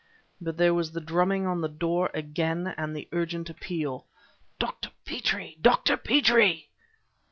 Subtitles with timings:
[0.41, 4.07] But there was the drumming on the door again, and the urgent appeal:
[4.57, 4.89] "Dr.
[5.05, 5.59] Petrie!
[5.61, 5.95] Dr.
[5.95, 6.71] Petrie!"